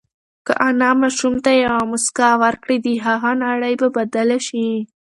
که 0.45 0.53
انا 0.67 0.91
ماشوم 1.01 1.35
ته 1.43 1.51
یوه 1.63 1.81
مسکا 1.91 2.29
ورکړي، 2.43 2.77
د 2.81 2.87
هغه 3.05 3.31
نړۍ 3.45 3.73
به 3.81 3.87
بدله 3.97 4.37
شي. 4.47 4.69